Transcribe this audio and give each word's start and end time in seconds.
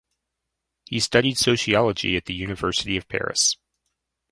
He 0.85 0.99
studied 0.99 1.37
sociology 1.37 2.17
at 2.17 2.25
the 2.25 2.33
University 2.33 2.97
of 2.97 3.07
Paris. 3.07 3.57